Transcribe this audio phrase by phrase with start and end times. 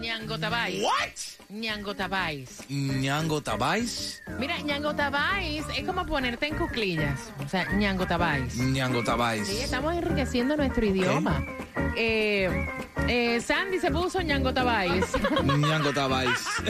[0.01, 0.81] Ñango Tabais.
[0.81, 1.34] What?
[1.49, 2.63] Ñango Tabais.
[2.69, 4.21] Ñango Tabais.
[4.39, 7.31] Mira, Ñango Tabais es como ponerte en cuclillas.
[7.43, 8.55] O sea, Ñango Tabais.
[8.57, 9.49] Ñango Sí, Tabais.
[9.49, 11.43] estamos enriqueciendo nuestro idioma.
[11.95, 12.49] Eh,
[13.07, 15.05] eh, Sandy se puso Ñango Tabais.
[15.43, 16.29] Ñango Tabais.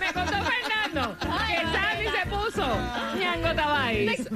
[0.00, 2.66] Me contó Fernando que Sandy se puso
[3.18, 4.30] Ñango Tabais.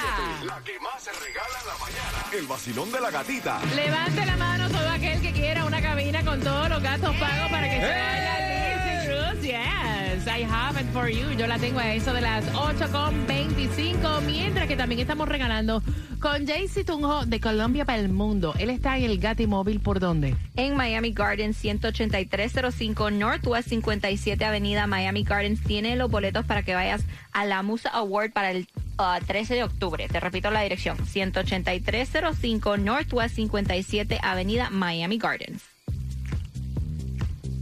[0.44, 2.26] La que más se regala en la mañana.
[2.32, 3.60] El vacilón de la gatita.
[3.74, 7.68] Levante la mano todo aquel que quiera una cabina con todos los gastos pagos para
[7.68, 10.01] que se vaya a Disney Cruise.
[10.22, 11.30] Yes, I have it for you.
[11.36, 15.82] Yo la tengo a eso de las 8.25, mientras que también estamos regalando
[16.20, 18.54] con Jaycee Tunjo de Colombia para el mundo.
[18.58, 20.36] Él está en el Gati Móvil, ¿por dónde?
[20.54, 27.04] en Miami Gardens 18305 Northwest 57 Avenida Miami Gardens tiene los boletos para que vayas
[27.32, 28.68] a la Musa Award para el
[28.98, 30.06] uh, 13 de octubre.
[30.08, 35.62] Te repito la dirección 18305 Northwest 57 Avenida Miami Gardens.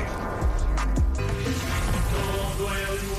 [2.11, 3.10] Todo el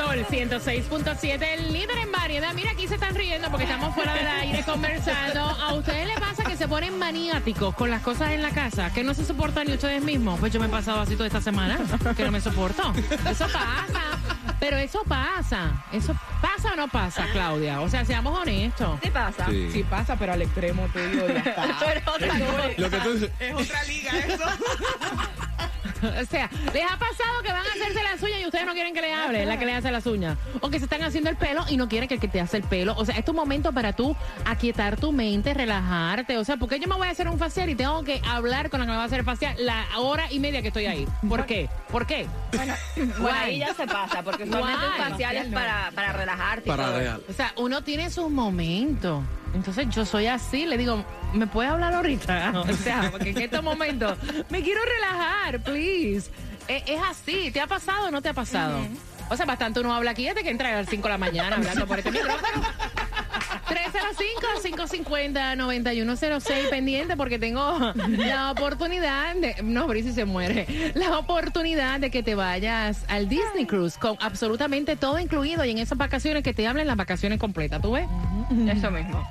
[0.00, 2.54] Sol 106.7, el líder en variedad.
[2.54, 5.40] Mira, aquí se están riendo porque estamos fuera del aire conversando.
[5.40, 8.90] ¿A ustedes les pasa que se ponen maniáticos con las cosas en la casa?
[8.94, 10.40] Que no se soportan ni ustedes mismos.
[10.40, 11.78] Pues yo me he pasado así toda esta semana,
[12.16, 12.94] que no me soporto.
[13.30, 14.00] Eso pasa.
[14.58, 15.84] Pero eso pasa.
[15.92, 17.82] ¿Eso pasa o no pasa, Claudia?
[17.82, 18.98] O sea, seamos honestos.
[19.00, 19.48] ¿Qué pasa?
[19.50, 19.68] Sí.
[19.70, 21.76] Sí pasa, pero al extremo te digo, ya está.
[21.80, 22.38] Pero otra.
[22.78, 24.44] Lo que tú Es otra liga eso.
[26.20, 28.94] O sea, ¿les ha pasado que van a hacerse las uñas y ustedes no quieren
[28.94, 30.36] que le hable la que le hace las uñas?
[30.60, 32.56] O que se están haciendo el pelo y no quieren que el que te hace
[32.58, 32.94] el pelo.
[32.96, 36.38] O sea, es tu momento para tú aquietar tu mente, relajarte.
[36.38, 38.80] O sea, porque yo me voy a hacer un facial y tengo que hablar con
[38.80, 41.06] la que me va a hacer el facial la hora y media que estoy ahí.
[41.28, 41.68] ¿Por qué?
[41.90, 42.26] ¿Por qué?
[42.52, 42.74] Bueno,
[43.18, 46.68] bueno, ahí ya se pasa, porque usualmente un facial es para, para relajarte.
[46.68, 47.22] y para real.
[47.28, 49.22] O sea, uno tiene sus momentos.
[49.54, 52.52] Entonces yo soy así, le digo, ¿me puede hablar ahorita?
[52.68, 54.16] O sea, porque en estos momentos
[54.48, 56.30] me quiero relajar, please.
[56.68, 58.78] Es, es así, ¿te ha pasado o no te ha pasado?
[59.28, 61.56] O sea, bastante uno habla aquí desde que entra a las 5 de la mañana
[61.56, 62.62] hablando por este micrófono.
[63.70, 69.54] 305-550-9106 pendiente porque tengo la oportunidad de...
[69.62, 70.92] No, Brice se muere.
[70.94, 75.78] La oportunidad de que te vayas al Disney Cruise con absolutamente todo incluido y en
[75.78, 77.80] esas vacaciones que te hablen las vacaciones completas.
[77.80, 78.08] ¿Tú ves?
[78.68, 79.24] Eso mismo.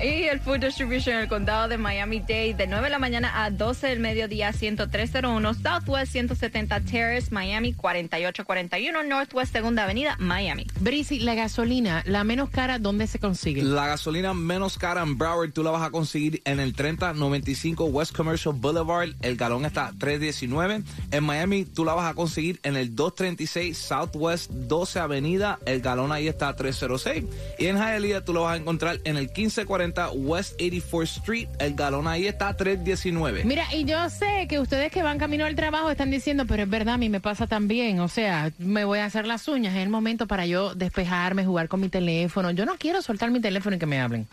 [0.00, 3.50] Y el Food Distribution en el condado de Miami-Dade de 9 de la mañana a
[3.50, 10.68] 12 del mediodía 10301 Southwest 170 Terrace Miami 4841 Northwest Segunda Avenida Miami.
[10.78, 13.64] Brice, la gasolina, la menos cara, ¿dónde se consigue?
[13.64, 18.16] La gasolina menos cara en Broward tú la vas a conseguir en el 3095 West
[18.16, 19.08] Commercial Boulevard.
[19.20, 20.84] El galón está a 319.
[21.10, 25.58] En Miami tú la vas a conseguir en el 236 Southwest 12 Avenida.
[25.66, 27.24] El galón ahí está a 306.
[27.58, 31.48] Y en Hialeah tú lo vas a encontrar en el 1540 West 84th Street.
[31.58, 33.44] El galón ahí está a 319.
[33.44, 36.70] Mira, y yo sé que ustedes que van camino al trabajo están diciendo, pero es
[36.70, 38.00] verdad, a mí me pasa también.
[38.00, 39.74] O sea, me voy a hacer las uñas.
[39.74, 42.50] Es el momento para yo despejarme, jugar con mi teléfono.
[42.50, 44.26] Yo no quiero soltar mi teléfono y que me hablen.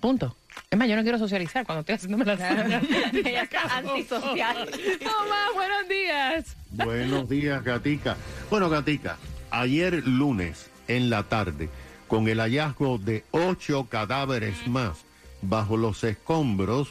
[0.00, 0.36] Punto.
[0.70, 2.82] Es más, yo no quiero socializar cuando estoy haciéndome las uñas.
[3.12, 4.68] Ella está antisocial.
[4.98, 6.56] Tomás, buenos días.
[6.70, 8.16] Buenos días, Gatica.
[8.50, 9.16] Bueno, Gatica,
[9.50, 11.68] ayer lunes en la tarde,
[12.08, 15.04] con el hallazgo de ocho cadáveres más
[15.42, 16.88] bajo los escombros,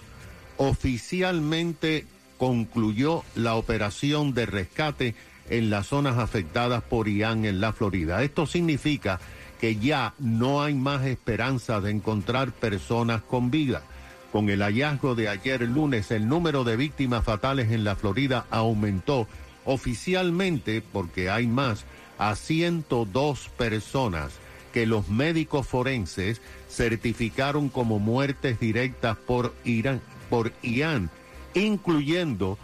[0.57, 2.05] oficialmente
[2.37, 5.15] concluyó la operación de rescate
[5.49, 8.23] en las zonas afectadas por Ian en la Florida.
[8.23, 9.19] Esto significa
[9.59, 13.83] que ya no hay más esperanza de encontrar personas con vida.
[14.31, 19.27] Con el hallazgo de ayer lunes, el número de víctimas fatales en la Florida aumentó
[19.63, 21.85] oficialmente, porque hay más,
[22.17, 24.39] a 102 personas
[24.75, 31.09] que los médicos forenses certificaron como muertes directas por Irán, por Ian,
[31.53, 32.57] incluyendo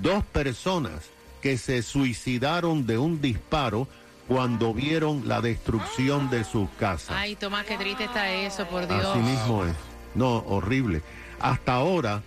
[0.00, 1.10] dos personas
[1.42, 3.86] que se suicidaron de un disparo
[4.28, 7.14] cuando vieron la destrucción de sus casas.
[7.14, 9.04] Ay, Tomás, qué triste está eso, por Dios.
[9.04, 9.74] Así mismo es.
[10.14, 11.02] No, horrible.
[11.38, 12.22] Hasta ahora,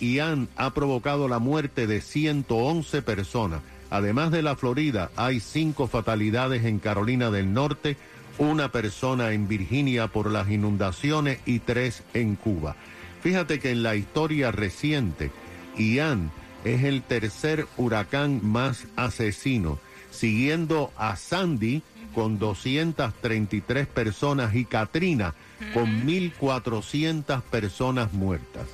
[0.00, 3.60] Ian ha provocado la muerte de 111 personas.
[3.90, 7.98] Además de la Florida, hay cinco fatalidades en Carolina del Norte,
[8.38, 12.76] una persona en Virginia por las inundaciones y tres en Cuba.
[13.22, 15.30] Fíjate que en la historia reciente,
[15.76, 16.30] Ian
[16.64, 19.78] es el tercer huracán más asesino,
[20.10, 21.82] siguiendo a Sandy
[22.14, 25.34] con 233 personas y Katrina
[25.74, 28.66] con 1.400 personas muertas.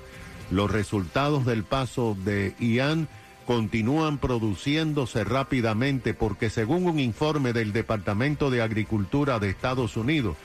[0.50, 3.08] Los resultados del paso de Ian
[3.46, 10.36] continúan produciéndose rápidamente porque según un informe del Departamento de Agricultura de Estados Unidos,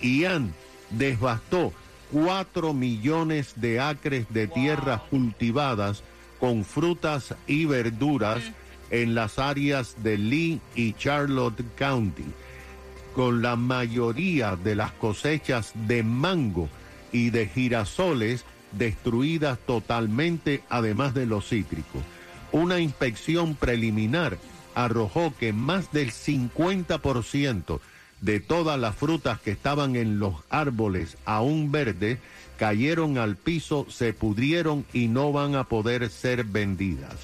[0.00, 0.54] Ian
[0.90, 1.72] devastó
[2.12, 6.02] 4 millones de acres de tierras cultivadas
[6.38, 8.42] con frutas y verduras
[8.90, 12.26] en las áreas de Lee y Charlotte County,
[13.14, 16.68] con la mayoría de las cosechas de mango
[17.12, 22.02] y de girasoles destruidas totalmente, además de los cítricos.
[22.56, 24.38] Una inspección preliminar
[24.74, 27.80] arrojó que más del 50%
[28.22, 32.18] de todas las frutas que estaban en los árboles aún verdes
[32.58, 37.16] cayeron al piso, se pudrieron y no van a poder ser vendidas.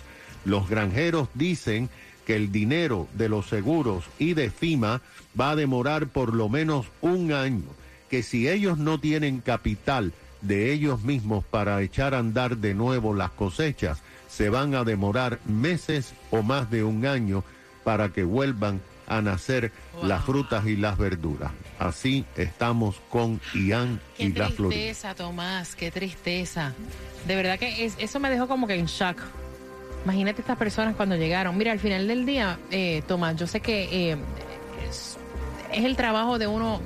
[0.44, 1.88] Los granjeros dicen
[2.26, 5.00] que el dinero de los seguros y de FIMA
[5.40, 7.70] va a demorar por lo menos un año,
[8.10, 10.12] que si ellos no tienen capital
[10.42, 15.38] de ellos mismos para echar a andar de nuevo las cosechas, se van a demorar
[15.46, 17.44] meses o más de un año
[17.84, 19.72] para que vuelvan a nacer
[20.02, 21.50] las frutas y las verduras.
[21.78, 24.80] Así estamos con Ian Qué y la Florida.
[24.80, 26.72] tristeza, Tomás, qué tristeza.
[27.26, 29.18] De verdad que es- eso me dejó como que en shock.
[30.04, 31.56] Imagínate estas personas cuando llegaron.
[31.58, 34.16] Mira, al final del día, eh, Tomás, yo sé que eh,
[34.88, 35.16] es,
[35.72, 36.80] es el trabajo de uno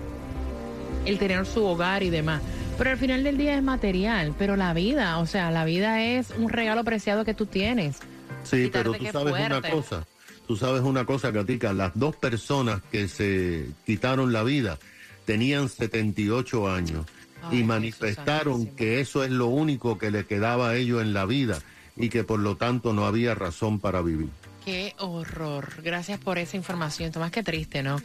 [1.04, 2.42] el tener su hogar y demás.
[2.78, 4.34] Pero al final del día es material.
[4.38, 7.98] Pero la vida, o sea, la vida es un regalo preciado que tú tienes.
[8.44, 10.06] Sí, pero tú sabes una cosa.
[10.46, 11.72] Tú sabes una cosa, Gatica.
[11.72, 14.78] Las dos personas que se quitaron la vida
[15.24, 17.06] tenían 78 años
[17.42, 21.26] Ay, y manifestaron que eso es lo único que le quedaba a ellos en la
[21.26, 21.58] vida
[21.96, 24.28] y que por lo tanto no había razón para vivir.
[24.66, 25.80] Qué horror.
[25.82, 27.30] Gracias por esa información, Tomás.
[27.30, 28.02] Qué triste, ¿no?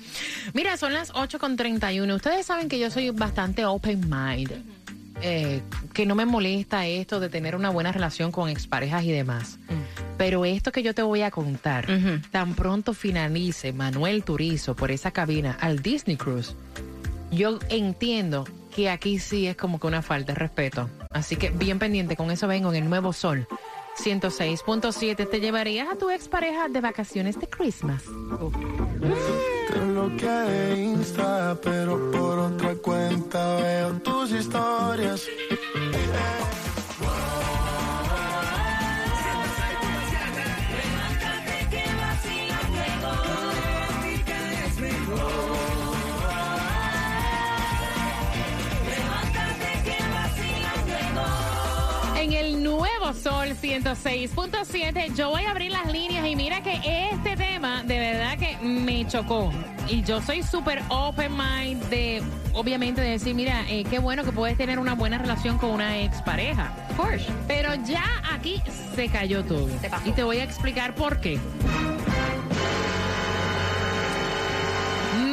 [0.53, 2.15] Mira, son las 8.31.
[2.15, 4.51] Ustedes saben que yo soy bastante open mind.
[5.23, 5.61] eh,
[5.93, 9.57] que no me molesta esto de tener una buena relación con exparejas y demás.
[10.17, 11.87] Pero esto que yo te voy a contar,
[12.31, 16.55] tan pronto finalice Manuel Turizo por esa cabina al Disney Cruise,
[17.31, 20.89] yo entiendo que aquí sí es como que una falta de respeto.
[21.11, 23.47] Así que bien pendiente, con eso vengo en el Nuevo Sol.
[23.98, 28.03] 106.7, ¿te llevarías a tu expareja de vacaciones de Christmas?
[29.67, 35.27] Te bloqueé de Insta, pero por otra cuenta veo tus historias.
[53.21, 56.79] Sol 106.7, yo voy a abrir las líneas y mira que
[57.11, 59.51] este tema de verdad que me chocó.
[59.87, 62.23] Y yo soy súper open mind de,
[62.53, 66.01] obviamente, de decir, mira, eh, qué bueno que puedes tener una buena relación con una
[66.01, 66.73] expareja.
[66.89, 67.25] Of course.
[67.47, 68.59] Pero ya aquí
[68.95, 69.69] se cayó todo.
[70.03, 71.39] Y te voy a explicar por qué.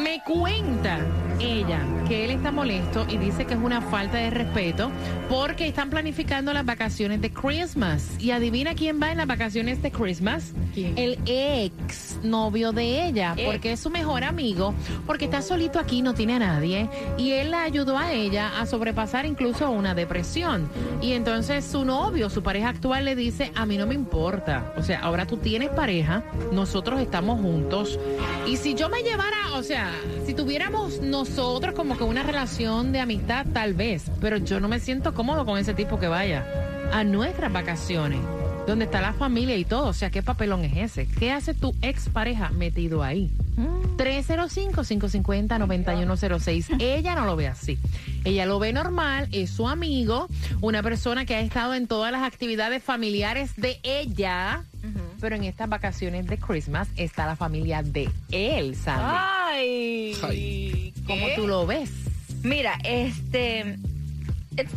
[0.03, 1.01] Me cuenta
[1.41, 4.91] ella que él está molesto y dice que es una falta de respeto
[5.29, 8.09] porque están planificando las vacaciones de Christmas.
[8.19, 10.55] Y adivina quién va en las vacaciones de Christmas?
[10.75, 14.75] El ex novio de ella, porque es su mejor amigo,
[15.07, 16.89] porque está solito aquí, no tiene a nadie.
[17.19, 20.69] Y él la ayudó a ella a sobrepasar incluso una depresión.
[21.03, 24.73] Y entonces su novio, su pareja actual, le dice, a mí no me importa.
[24.77, 27.99] O sea, ahora tú tienes pareja, nosotros estamos juntos.
[28.47, 29.91] Y si yo me llevara, o sea,
[30.25, 31.28] si tuviéramos nosotros
[31.79, 35.59] como que una relación de amistad, tal vez, pero yo no me siento cómodo con
[35.59, 36.45] ese tipo que vaya
[36.93, 38.19] a nuestras vacaciones,
[38.67, 39.87] donde está la familia y todo.
[39.87, 41.07] O sea, ¿qué papelón es ese?
[41.07, 43.31] ¿Qué hace tu expareja metido ahí?
[43.97, 46.77] 305-550-9106.
[46.81, 47.79] Ella no lo ve así.
[48.25, 50.27] Ella lo ve normal, es su amigo,
[50.61, 54.65] una persona que ha estado en todas las actividades familiares de ella.
[55.21, 59.38] Pero en estas vacaciones de Christmas está la familia de él, Sandy.
[59.49, 60.93] Ay.
[61.07, 61.91] ¿Cómo tú lo ves?
[62.43, 63.77] Mira, este.
[64.57, 64.75] it's-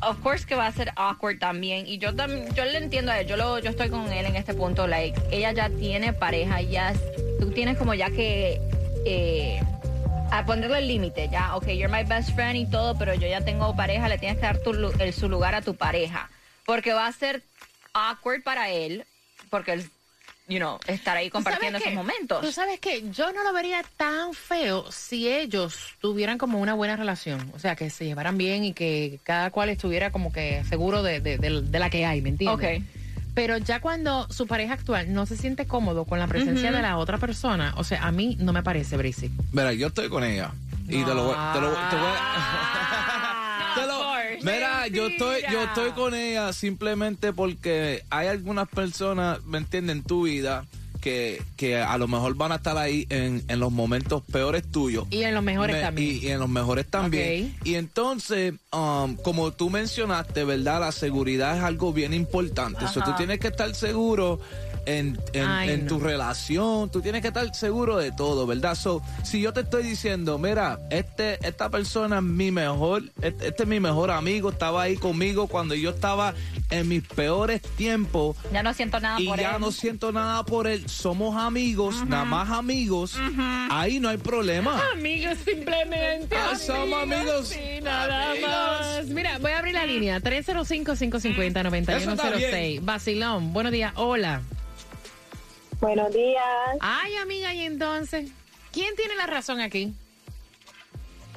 [0.00, 1.86] of course que va a ser awkward también.
[1.86, 3.26] Y yo también, yo le entiendo a él.
[3.26, 4.86] Yo lo, yo estoy con él en este punto.
[4.86, 6.94] Like, ella ya tiene pareja, ya
[7.40, 8.60] tú tienes como ya que
[9.06, 9.60] eh,
[10.30, 11.28] a ponerle el límite.
[11.30, 14.38] Ya, ok, you're my best friend y todo, pero yo ya tengo pareja, le tienes
[14.38, 16.28] que dar tu, el, su lugar a tu pareja.
[16.66, 17.42] Porque va a ser
[17.94, 19.04] awkward para él,
[19.50, 19.90] porque él
[20.48, 22.40] you know, estar ahí compartiendo esos momentos.
[22.40, 26.96] Tú sabes que yo no lo vería tan feo si ellos tuvieran como una buena
[26.96, 27.52] relación.
[27.54, 31.20] O sea, que se llevaran bien y que cada cual estuviera como que seguro de,
[31.20, 32.80] de- de- de la que hay, ¿me entiendes?
[32.80, 32.84] Ok.
[33.34, 36.96] Pero ya cuando su pareja actual no se siente cómodo con la presencia de la
[36.96, 39.30] otra persona, o sea, a mí no me parece, Brissy.
[39.52, 40.50] Mira, yo estoy con ella.
[40.88, 43.27] Y te lo voy, te lo, te voy- Ah, te
[44.42, 49.98] Mira, yo estoy, yo estoy con ella simplemente porque hay algunas personas, ¿me entienden?
[49.98, 50.64] En tu vida
[51.00, 55.06] que, que a lo mejor van a estar ahí en, en los momentos peores tuyos.
[55.10, 56.16] Y en los mejores Me- también.
[56.16, 57.56] Y, y en los mejores también.
[57.64, 60.80] Y entonces, um, como tú mencionaste, ¿verdad?
[60.80, 62.84] La seguridad es algo bien importante.
[62.84, 63.16] Eso tú Ajá.
[63.16, 64.40] tienes que estar seguro
[64.86, 65.88] en, en, Ay, en no.
[65.88, 68.74] tu relación, tú tienes que estar seguro de todo, ¿verdad?
[68.74, 73.62] So, si yo te estoy diciendo, mira, este, esta persona es mi mejor, este, este
[73.64, 76.34] es mi mejor amigo, estaba ahí conmigo cuando yo estaba
[76.70, 78.36] en mis peores tiempos.
[78.52, 79.60] Ya no siento nada Y por ya él.
[79.60, 83.14] no siento nada por él, somos amigos, nada más amigos,
[83.70, 84.80] ahí no hay problema.
[84.94, 86.36] Amigos, simplemente.
[86.36, 87.48] Ah, somos amigos.
[87.48, 88.50] Sí, nada Amigos.
[88.50, 89.06] más.
[89.06, 90.20] Mira, voy a abrir la línea.
[90.20, 92.84] 305-550-9106.
[92.84, 93.92] Basilón, buenos días.
[93.96, 94.42] Hola.
[95.80, 96.42] Buenos días.
[96.80, 98.30] Ay, amiga, y entonces,
[98.72, 99.92] ¿quién tiene la razón aquí?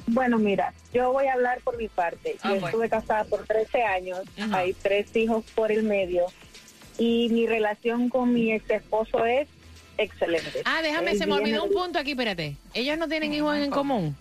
[0.08, 2.36] Bueno, mira, yo voy a hablar por mi parte.
[2.42, 2.66] Ah, yo bueno.
[2.66, 4.58] estuve casada por 13 años, Ajá.
[4.58, 6.26] hay tres hijos por el medio
[6.98, 9.48] y mi relación con mi ex esposo es
[9.96, 10.62] excelente.
[10.64, 12.56] Ah, déjame, Él se me olvidó un punto aquí, espérate.
[12.74, 14.16] Ellos no tienen hijos en común.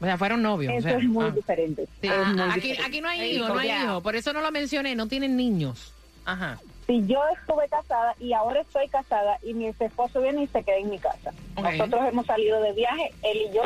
[0.00, 0.72] O sea, fueron novios.
[0.72, 1.30] o Eso sea, es muy ah.
[1.30, 1.86] diferente.
[2.00, 2.82] Sí, es ah, muy aquí, diferente.
[2.82, 4.02] aquí no hay hijos, no hay hijos.
[4.02, 5.92] Por eso no lo mencioné, no tienen niños.
[6.24, 6.58] Ajá.
[6.90, 10.78] Si yo estuve casada y ahora estoy casada y mi esposo viene y se queda
[10.78, 11.32] en mi casa.
[11.62, 13.62] Nosotros hemos salido de viaje, él y yo,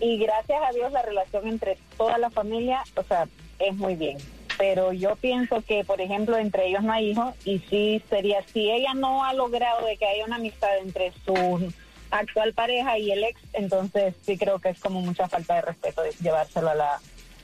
[0.00, 3.28] y gracias a Dios la relación entre toda la familia, o sea,
[3.58, 4.16] es muy bien.
[4.56, 8.70] Pero yo pienso que, por ejemplo, entre ellos no hay hijos y sí sería, si
[8.70, 11.70] ella no ha logrado de que haya una amistad entre su
[12.10, 16.00] actual pareja y el ex, entonces sí creo que es como mucha falta de respeto
[16.00, 16.98] de llevárselo a, la,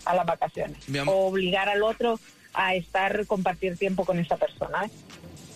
[0.06, 0.78] a las vacaciones.
[1.06, 2.18] O obligar al otro
[2.54, 4.84] a estar, compartir tiempo con esa persona.
[4.86, 4.90] ¿eh?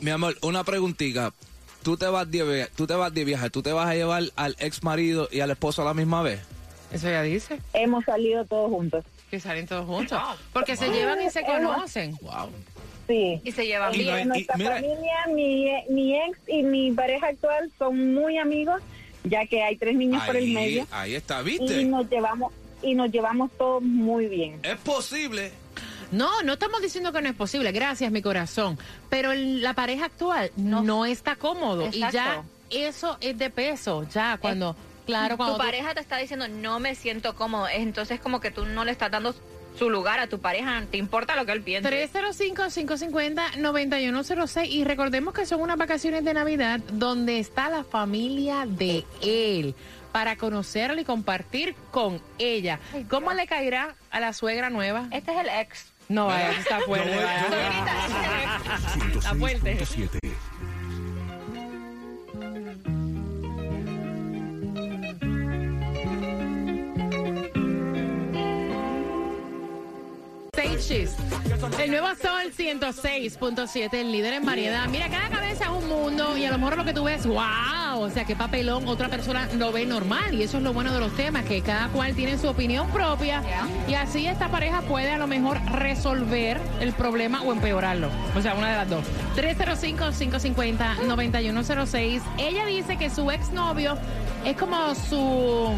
[0.00, 1.32] Mi amor, una preguntita.
[1.82, 4.22] Tú te vas de viaje, tú te vas de viaje, tú te vas a llevar
[4.37, 6.40] al ex marido y al esposo a la misma vez.
[6.92, 7.61] Eso ya dice.
[7.72, 9.04] Hemos salido todos juntos.
[9.30, 10.18] Que salen todos juntos.
[10.52, 12.16] Porque se llevan y se conocen.
[12.22, 12.50] Wow.
[13.06, 13.40] Sí.
[13.44, 16.92] Y se llevan Y no hay- En nuestra mira- familia, mi, mi ex y mi
[16.92, 18.82] pareja actual son muy amigos,
[19.24, 20.87] ya que hay tres niños por el medio.
[20.90, 21.84] ahí está, Y ¿viste?
[21.84, 24.61] nos llevamos y nos llevamos todos muy bien.
[24.62, 25.50] Es posible.
[26.11, 28.79] No, no estamos diciendo que no es posible, gracias mi corazón,
[29.11, 31.88] pero el- la pareja actual no, está cómodo.
[31.92, 34.75] Y ya eso es de peso, ya cuando,
[35.07, 38.51] claro, cuando tu tú- pareja te está diciendo no me siento cómodo, entonces como que
[38.51, 39.35] tú no le estás dando
[39.79, 41.88] su lugar a tu pareja, te importa lo que él piense.
[41.88, 49.75] 305-550-9106 y recordemos que son unas vacaciones de Navidad donde está la familia de él
[50.12, 52.81] para conocerla y compartir con ella.
[53.09, 55.07] ¿Cómo le caerá a la suegra nueva?
[55.12, 55.92] Este es el ex.
[56.09, 57.12] No, vaya, está fuerte.
[59.14, 59.79] Está fuerte.
[59.79, 60.18] 106.7.
[70.55, 71.14] Stages.
[71.79, 74.88] El nuevo Sol 106.7, el líder en variedad.
[74.88, 77.38] Mira, cada cabeza es un mundo y a lo mejor lo que tú ves, wow,
[77.96, 81.01] o sea, qué papelón, otra persona lo ve normal y eso es lo bueno de
[81.01, 83.42] los temas, que cada cual tiene su opinión propia
[83.87, 88.09] y así esta pareja puede a lo mejor resolver el problema o empeorarlo.
[88.37, 89.05] O sea, una de las dos.
[89.37, 92.20] 305-550-9106.
[92.38, 93.96] Ella dice que su exnovio
[94.44, 95.70] es como su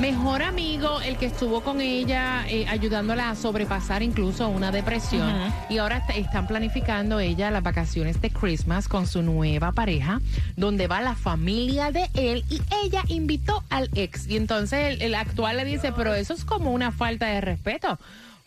[0.00, 5.32] mejor amigo, el que estuvo con ella eh, ayudándola a sobrepasar incluso una depresión.
[5.68, 10.20] Y ahora est- están planificando ella las vacaciones de Christmas con su nueva pareja,
[10.56, 14.26] donde va la familia de él y ella invitó al ex.
[14.28, 17.98] Y entonces el, el actual le dice, pero eso es como una falta de respeto.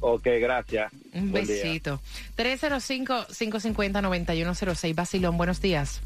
[0.00, 0.92] Ok, gracias.
[1.12, 2.00] Un Buen besito.
[2.36, 4.94] 305-550-9106.
[4.94, 6.00] Basilón, buenos días.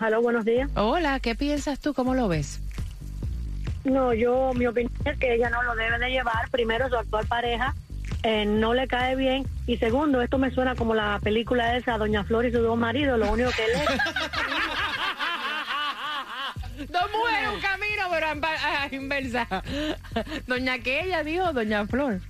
[0.00, 0.70] Hola, buenos días.
[0.74, 1.94] Hola, ¿qué piensas tú?
[1.94, 2.60] ¿Cómo lo ves?
[3.84, 6.48] No, yo, mi opinión es que ella no lo debe de llevar.
[6.50, 7.74] Primero, su actual pareja
[8.22, 9.46] eh, no le cae bien.
[9.66, 13.18] Y segundo, esto me suena como la película esa, Doña Flor y sus dos maridos.
[13.18, 13.88] Lo único que él es.
[16.90, 19.46] Dos mujeres, un camino, pero a, a- inversa.
[20.46, 22.20] Doña aquella dijo, Doña Flor.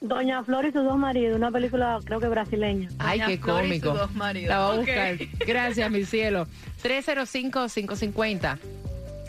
[0.00, 2.88] Doña Flor y sus dos maridos, una película creo que brasileña.
[2.98, 3.94] Ay, qué cómico.
[3.94, 4.76] La voy a Ok.
[4.78, 5.16] buscar.
[5.46, 6.46] Gracias, mi cielo.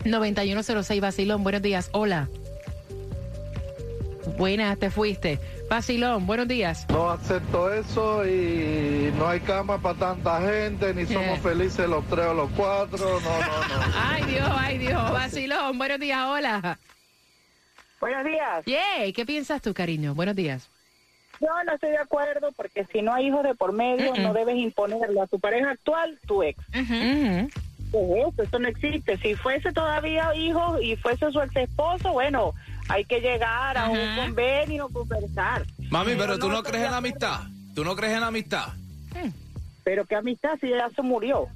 [0.04, 1.00] 305-550-9106.
[1.02, 1.90] Basilón, buenos días.
[1.94, 2.28] Hola.
[4.38, 5.40] Buenas, te fuiste.
[5.70, 6.86] Basilón, buenos días.
[6.90, 11.42] No acepto eso y no hay cama para tanta gente, ni somos Eh.
[11.42, 12.98] felices los tres o los cuatro.
[13.00, 13.94] No, no, no.
[14.10, 15.12] Ay, Dios, ay, Dios.
[15.12, 16.24] Basilón, buenos días.
[16.28, 16.79] Hola.
[18.00, 18.66] Buenos días.
[18.66, 20.16] Yay, ¿qué piensas tú, cariño?
[20.16, 20.70] Buenos días.
[21.42, 24.58] Yo no estoy de acuerdo porque si no hay hijos de por medio, no debes
[24.58, 26.60] imponerle a tu pareja actual tu ex.
[26.70, 27.50] Ujú.
[27.92, 28.44] ¿Qué es eso?
[28.44, 29.18] Eso no existe.
[29.18, 32.54] Si fuese todavía hijo y fuese su ex esposo, bueno,
[32.90, 35.66] hay que llegar a un convenio, conversar.
[35.90, 37.42] Mami, pero tú no crees en la amistad.
[37.74, 38.68] ¿Tú no crees en la amistad?
[39.84, 41.48] Pero qué amistad si ya se murió.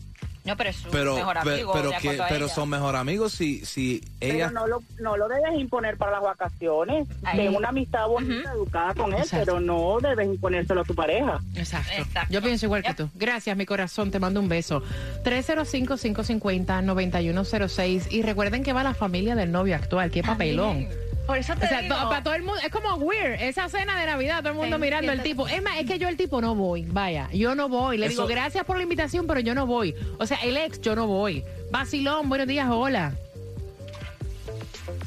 [0.45, 1.71] No, pero es su Pero, mejor amigo.
[1.73, 4.49] pero, que, pero son mejor amigos si, si ella...
[4.49, 7.08] Pero no lo, no lo debes imponer para las vacaciones.
[7.34, 9.45] De una amistad bonita, educada con él, Exacto.
[9.45, 11.39] pero no debes imponérselo a tu pareja.
[11.56, 11.93] Exacto.
[12.29, 13.10] Yo pienso igual que tú.
[13.15, 14.12] Gracias, mi corazón.
[14.12, 14.84] Te mando un beso.
[15.23, 18.12] 305-550-9106.
[18.12, 20.12] Y recuerden que va la familia del novio actual.
[20.12, 20.88] Qué papelón.
[21.25, 21.95] Por eso te O sea, digo.
[21.95, 24.75] to- para todo el mundo, es como weird, esa cena de Navidad, todo el mundo
[24.75, 25.47] Sí, mirando al tipo.
[25.47, 27.97] Es más, es que yo el tipo no voy, vaya, yo no voy.
[27.97, 29.95] Le digo, gracias por la invitación, pero yo no voy.
[30.19, 31.43] O sea, el ex, yo no voy.
[31.71, 33.13] Basilón, buenos días, hola.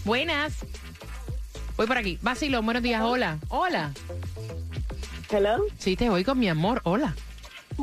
[0.05, 0.55] Buenas.
[1.77, 2.19] Voy por aquí.
[2.23, 3.39] Basilón, buenos días, hola.
[3.49, 3.91] Hola.
[5.31, 5.65] Hello.
[5.79, 7.15] Sí, te voy con mi amor, hola.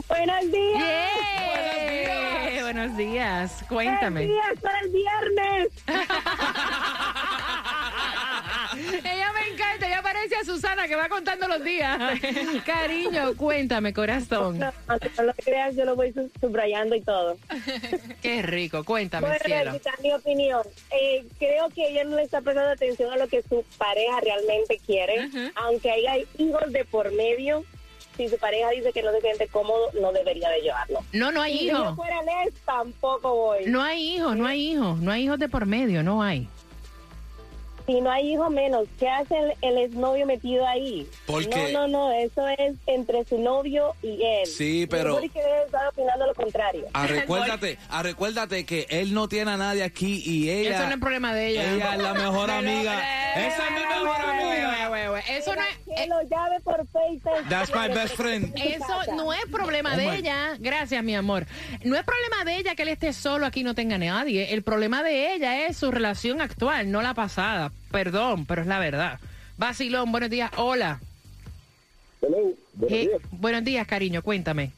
[0.08, 0.80] Buenos días.
[0.80, 2.63] Yeah.
[2.63, 3.63] Buenos días.
[3.69, 4.26] Cuéntame.
[4.26, 5.67] Buenos días para el viernes.
[8.76, 12.00] Ella me encanta, ella parece a Susana que va contando los días.
[12.66, 14.60] Cariño, cuéntame, corazón.
[14.60, 17.38] No, no lo creas, yo lo voy sub- subrayando y todo.
[18.22, 19.72] Qué rico, cuéntame, Bueno, cielo.
[20.02, 20.62] Mi opinión.
[20.92, 24.80] Eh, creo que ella no le está prestando atención a lo que su pareja realmente
[24.86, 25.30] quiere.
[25.56, 27.64] Aunque haya hijos de por medio,
[28.18, 31.00] si su pareja dice que no se siente cómodo, no debería de llevarlo.
[31.14, 31.84] No, no hay si hijos.
[31.84, 32.20] yo fuera
[32.66, 33.66] tampoco voy.
[33.66, 36.48] No hay hijos, no hay hijos, no hay hijos de por medio, no hay.
[37.86, 41.08] Si no hay hijo menos, ¿qué hace el, el exnovio metido ahí?
[41.26, 44.46] Porque- No, no, no, eso es entre su novio y él.
[44.46, 45.28] Sí, pero- que
[45.65, 46.86] estar opinando lo contrario.
[46.93, 50.78] Ah, recuérdate, ah, recuérdate que él no tiene a nadie aquí y ella...
[50.78, 51.74] Eso no es problema de ella.
[51.74, 53.34] Ella es la mejor amiga.
[53.36, 55.19] Esa es mi mejor amiga.
[55.30, 55.78] Eso no es...
[55.96, 57.50] Que lo llame por Facebook.
[57.50, 58.54] That's my best friend.
[58.58, 60.56] Eso no es problema Oh de ella.
[60.60, 61.46] Gracias, mi amor.
[61.84, 64.54] No es problema de ella que él esté solo aquí y no tenga nadie.
[64.54, 67.72] El problema de ella es su relación actual, no la pasada.
[67.92, 69.20] Perdón, pero es la verdad.
[69.58, 70.52] Basilón, buenos días.
[70.58, 71.00] Hola.
[72.22, 73.22] Hello, buenos Eh, días.
[73.32, 74.22] buenos días, cariño.
[74.24, 74.72] Cuéntame.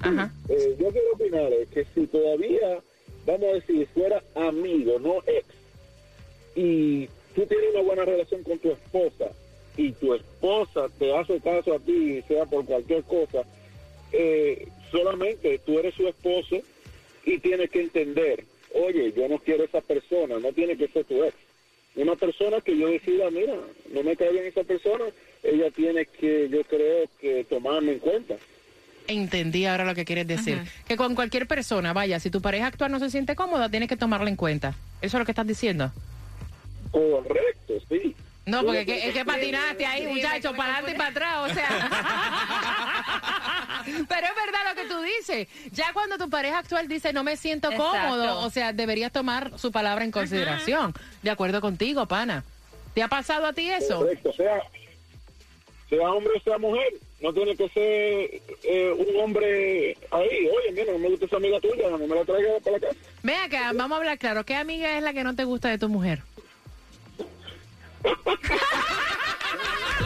[0.00, 0.30] Ajá.
[0.48, 2.78] Eh, yo quiero opinar es que si todavía,
[3.26, 5.46] vamos a decir, fuera amigo, no ex,
[6.56, 9.26] y tú tienes una buena relación con tu esposa
[9.76, 13.42] y tu esposa te hace caso a ti, sea por cualquier cosa,
[14.12, 16.56] eh, solamente tú eres su esposo
[17.24, 21.24] y tienes que entender, oye, yo no quiero esa persona, no tiene que ser tu
[21.24, 21.34] ex.
[21.96, 23.54] Una persona que yo decida, mira,
[23.92, 25.04] no me cae bien esa persona,
[25.42, 28.34] ella tiene que, yo creo que tomarme en cuenta.
[29.06, 30.58] Entendí ahora lo que quieres decir.
[30.88, 33.96] Que con cualquier persona, vaya, si tu pareja actual no se siente cómoda, tienes que
[33.96, 34.74] tomarla en cuenta.
[35.02, 35.92] ¿Eso es lo que estás diciendo?
[36.90, 38.14] Correcto, sí.
[38.46, 41.54] No, porque es que, es que patinaste ahí, muchacho, para adelante y para atrás, o
[41.54, 41.68] sea.
[43.84, 45.48] Pero es verdad lo que tú dices.
[45.72, 47.90] Ya cuando tu pareja actual dice no me siento Exacto.
[47.90, 50.94] cómodo, o sea, deberías tomar su palabra en consideración.
[51.22, 52.44] De acuerdo contigo, pana.
[52.94, 53.98] ¿Te ha pasado a ti eso?
[53.98, 54.62] Correcto, sea,
[55.88, 56.86] sea hombre o sea mujer,
[57.20, 60.48] no tiene que ser eh, un hombre ahí.
[60.48, 62.98] Oye, mira, no me gusta esa amiga tuya, no me la traigas para la casa.
[63.22, 64.44] Ven acá, vamos a hablar claro.
[64.44, 66.22] ¿Qué amiga es la que no te gusta de tu mujer?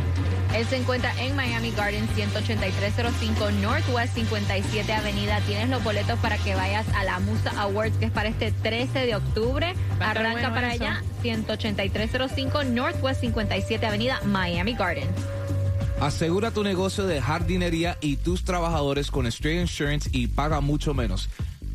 [0.54, 5.40] Él se encuentra en Miami Gardens 18305 Northwest 57 Avenida.
[5.40, 9.06] Tienes los boletos para que vayas a la Musa Awards, que es para este 13
[9.06, 9.74] de octubre.
[9.98, 10.84] Arranca bueno para eso.
[10.84, 15.39] allá 18305 Northwest 57 Avenida, Miami Gardens.
[16.00, 21.28] Asegura tu negocio de jardinería y tus trabajadores con Stray Insurance y paga mucho menos.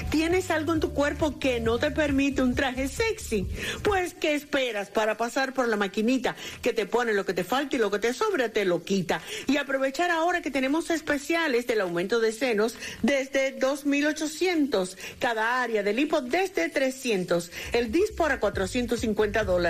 [0.10, 3.48] ¿Tienes algo en tu cuerpo que no te permite un traje sexy?
[3.84, 7.76] Pues, ¿qué esperas para pasar por la maquinita que te pone lo que te falta
[7.76, 9.22] y lo que te sobra te lo quita?
[9.48, 16.00] Y aprovechar ahora que tenemos especiales del aumento de senos desde 2.800, cada área del
[16.00, 19.70] hipo desde 300, el dispor a 450 dólares.